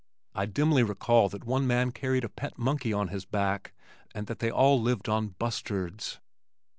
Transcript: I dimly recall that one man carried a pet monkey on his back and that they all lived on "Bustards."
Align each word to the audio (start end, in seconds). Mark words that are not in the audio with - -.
I 0.33 0.47
dimly 0.47 0.81
recall 0.81 1.29
that 1.29 1.43
one 1.43 1.67
man 1.67 1.91
carried 1.91 2.23
a 2.23 2.29
pet 2.29 2.57
monkey 2.57 2.91
on 2.91 3.09
his 3.09 3.23
back 3.23 3.71
and 4.15 4.25
that 4.25 4.39
they 4.39 4.49
all 4.49 4.81
lived 4.81 5.07
on 5.07 5.35
"Bustards." 5.39 6.17